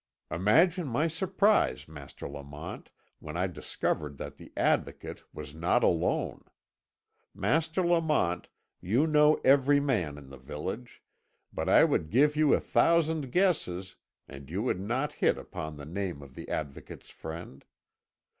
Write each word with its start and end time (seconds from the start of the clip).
Imagine 0.31 0.87
my 0.87 1.05
surprise, 1.07 1.87
Master 1.87 2.27
Lamont, 2.27 2.89
when 3.19 3.37
I 3.37 3.45
discovered 3.45 4.17
that 4.17 4.37
the 4.37 4.51
Advocate 4.57 5.21
was 5.31 5.53
not 5.53 5.83
alone! 5.83 6.43
Master 7.35 7.83
Lamont, 7.85 8.47
you 8.81 9.05
know 9.05 9.35
every 9.45 9.79
man 9.79 10.17
in 10.17 10.29
the 10.31 10.39
village, 10.39 11.03
but 11.53 11.69
I 11.69 11.83
would 11.83 12.09
give 12.09 12.35
you 12.35 12.51
a 12.55 12.59
thousand 12.59 13.31
guesses, 13.31 13.95
and 14.27 14.49
you 14.49 14.63
would 14.63 14.79
not 14.79 15.13
hit 15.21 15.37
upon 15.37 15.77
the 15.77 15.85
name 15.85 16.23
of 16.23 16.33
the 16.33 16.49
Advocate's 16.49 17.11
friend. 17.11 17.63